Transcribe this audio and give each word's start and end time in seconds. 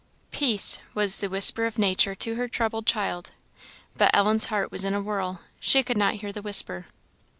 "Peace," 0.31 0.79
was 0.95 1.19
the 1.19 1.29
whisper 1.29 1.67
of 1.67 1.77
nature 1.77 2.15
to 2.15 2.33
her 2.33 2.47
troubled 2.47 2.87
child; 2.87 3.33
but 3.95 4.09
Ellen's 4.15 4.45
heart 4.45 4.71
was 4.71 4.83
in 4.83 4.95
a 4.95 4.99
whirl; 4.99 5.41
she 5.59 5.83
could 5.83 5.95
not 5.95 6.15
hear 6.15 6.31
the 6.31 6.41
whisper. 6.41 6.87